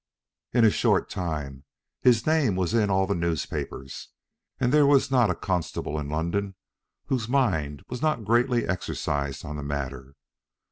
In 0.51 0.65
a 0.65 0.71
short 0.71 1.11
time 1.11 1.63
his 2.01 2.25
name 2.25 2.55
was 2.55 2.73
in 2.73 2.89
all 2.89 3.05
the 3.05 3.13
newspapers, 3.13 4.07
and 4.59 4.73
there 4.73 4.87
was 4.87 5.11
not 5.11 5.29
a 5.29 5.35
constable 5.35 5.99
in 5.99 6.09
London 6.09 6.55
whose 7.05 7.29
mind 7.29 7.83
was 7.87 8.01
not 8.01 8.25
greatly 8.25 8.67
exercised 8.67 9.45
on 9.45 9.57
the 9.57 9.61
matter. 9.63 10.15